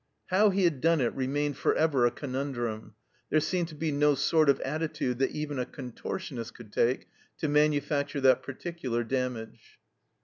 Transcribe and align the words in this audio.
How 0.31 0.49
he 0.49 0.63
had 0.63 0.81
done 0.81 0.99
it 0.99 1.13
remained 1.13 1.57
for 1.57 1.75
ever 1.75 2.07
a 2.07 2.11
conundrum 2.11 2.95
there 3.29 3.39
seemed 3.39 3.67
to 3.67 3.75
be 3.75 3.91
no 3.91 4.15
sort 4.15 4.49
of 4.49 4.59
attitude 4.61 5.19
that 5.19 5.29
even 5.29 5.59
a 5.59 5.65
contortionist 5.67 6.55
could 6.55 6.73
take 6.73 7.07
to 7.37 7.47
manufacture 7.47 8.21
that 8.21 8.41
particular 8.41 9.03
damage. 9.03 9.77